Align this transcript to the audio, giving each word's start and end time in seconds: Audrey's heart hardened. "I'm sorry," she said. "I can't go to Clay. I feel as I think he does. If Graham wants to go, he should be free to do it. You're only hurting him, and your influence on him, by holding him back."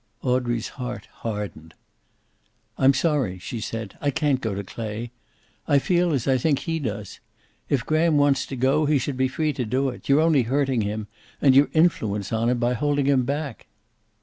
Audrey's 0.23 0.67
heart 0.69 1.05
hardened. 1.21 1.75
"I'm 2.75 2.91
sorry," 2.91 3.37
she 3.37 3.61
said. 3.61 3.99
"I 4.01 4.09
can't 4.09 4.41
go 4.41 4.55
to 4.55 4.63
Clay. 4.63 5.11
I 5.67 5.77
feel 5.77 6.11
as 6.11 6.27
I 6.27 6.39
think 6.39 6.57
he 6.57 6.79
does. 6.79 7.19
If 7.69 7.85
Graham 7.85 8.17
wants 8.17 8.47
to 8.47 8.55
go, 8.55 8.87
he 8.87 8.97
should 8.97 9.15
be 9.15 9.27
free 9.27 9.53
to 9.53 9.63
do 9.63 9.89
it. 9.89 10.09
You're 10.09 10.21
only 10.21 10.41
hurting 10.41 10.81
him, 10.81 11.05
and 11.39 11.53
your 11.55 11.69
influence 11.73 12.33
on 12.33 12.49
him, 12.49 12.57
by 12.57 12.73
holding 12.73 13.05
him 13.05 13.25
back." 13.25 13.67